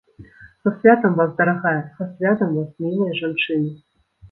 Са 0.61 0.71
святам 0.79 1.13
вас, 1.19 1.31
дарагая, 1.41 1.83
са 1.99 2.09
святам 2.15 2.57
вас, 2.59 2.69
мілыя 2.87 3.21
жанчыны! 3.23 3.71